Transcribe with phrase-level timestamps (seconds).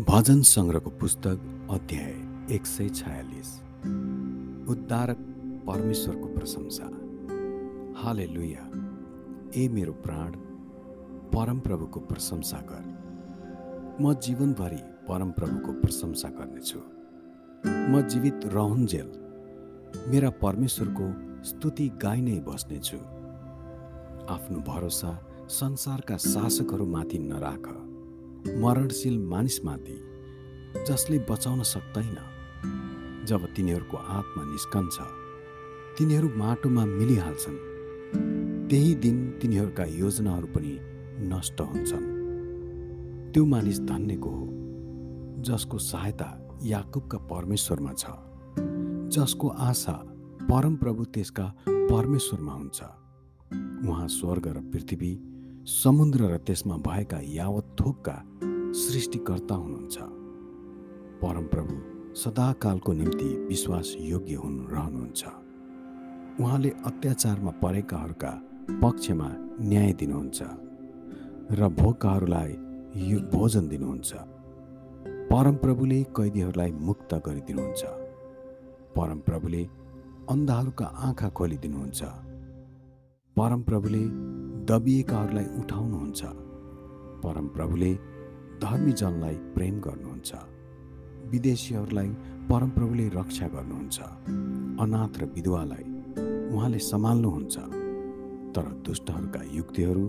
[0.00, 3.60] भजन सङ्ग्रहको पुस्तक अध्याय एक सय छयालिस।
[4.68, 5.16] उद्धारक
[5.66, 6.84] परमेश्वरको प्रशंसा।
[8.02, 8.64] हाले लुया
[9.56, 10.32] ए मेरो प्राण
[11.34, 16.80] परमप्रभुको प्रशंसा गर। म जीवनभरि परमप्रभुको प्रशंसा गर्नेछु।
[17.92, 19.12] म जीवित रहन्जेल
[20.10, 21.12] मेरा परमेश्वरको
[21.44, 22.96] स्तुति गाई नै बस्नेछु।
[24.32, 27.89] आफ्नो भरोसा संसारका शासकहरूमाथि नराख।
[28.48, 29.96] मरणशील मानिसमाथि
[30.88, 32.16] जसले बचाउन सक्दैन
[33.26, 34.96] जब तिनीहरूको आत्मा निस्कन्छ
[35.98, 37.58] तिनीहरू माटोमा मिलिहाल्छन्।
[38.68, 40.78] त्यही दिन तिनीहरूका योजनाहरू पनि
[41.28, 42.06] नष्ट हुन्छन्।
[43.32, 44.46] त्यो मानिस धन्यको हो
[45.42, 48.04] जसको सहायता याकुबका परमेश्वरमा छ
[49.16, 49.92] जसको आशा
[50.50, 52.80] परमप्रभु त्यसका परमेश्वरमा हुन्छ।
[53.88, 55.12] उहाँ स्वर्ग र पृथ्वी
[55.70, 58.22] समुद्र र त्यसमा भएका यावत थोकका
[58.72, 59.98] सृष्टिकर्ता हुनुहुन्छ।
[61.22, 61.74] परमप्रभु
[62.14, 65.24] सदाकालको निम्ति विश्वास योग्य हुनु रहनुहुन्छ।
[66.40, 68.42] उहाँले अत्याचारमा परेकाहरूका
[68.82, 69.30] पक्षमा
[69.60, 70.42] न्याय दिनुहुन्छ
[71.50, 72.50] र भोकाहरूलाई
[72.96, 74.14] यो भोजन दिनुहुन्छ।
[75.30, 77.84] परमप्रभुले कैदीहरूलाई मुक्त गरिदिनुहुन्छ।
[78.96, 79.64] परमप्रभुले
[80.30, 82.02] अन्धाहरूका आँखा खोलिदिनुहुन्छ।
[83.36, 84.29] परमप्रभुले
[84.70, 86.24] दबिएकाहरूलाई उठाउनुहुन्छ।
[87.24, 87.94] परमप्रभुले
[88.62, 90.34] धर्मी जनलाई प्रेम गर्नुहुन्छ।
[91.26, 92.08] विदेशीहरूलाई
[92.50, 94.00] परमप्रभुले रक्षा गर्नुहुन्छ।
[94.80, 95.84] अनाथ र विधवालाई
[96.54, 97.58] उहाँले सम्हाल्नुहुन्छ।
[98.54, 100.06] तर दुष्टहरूका युक्तिहरू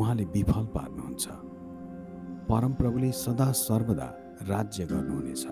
[0.00, 1.28] उहाँले विफल पार्नुहुन्छ।
[2.48, 5.46] परमप्रभुले सदा सर्वदा राज्य गर्नुहुनेछ।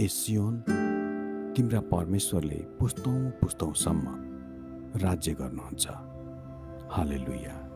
[0.00, 0.64] ए सियोन
[1.56, 4.04] तिम्रा परमेश्वरले पुस्तौँ पुस्तौँसम्म
[4.98, 6.09] राज्य गर्नुहुन्छ।
[6.90, 7.69] Hallelujah.